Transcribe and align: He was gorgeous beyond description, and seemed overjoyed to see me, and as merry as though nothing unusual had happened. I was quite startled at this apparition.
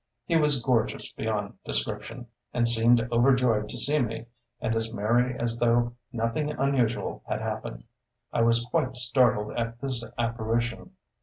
He 0.25 0.35
was 0.35 0.59
gorgeous 0.63 1.13
beyond 1.13 1.59
description, 1.63 2.25
and 2.55 2.67
seemed 2.67 3.07
overjoyed 3.11 3.69
to 3.69 3.77
see 3.77 3.99
me, 3.99 4.25
and 4.59 4.73
as 4.75 4.91
merry 4.91 5.37
as 5.37 5.59
though 5.59 5.93
nothing 6.11 6.49
unusual 6.49 7.21
had 7.27 7.39
happened. 7.41 7.83
I 8.33 8.41
was 8.41 8.65
quite 8.71 8.95
startled 8.95 9.55
at 9.55 9.79
this 9.79 10.03
apparition. 10.17 10.93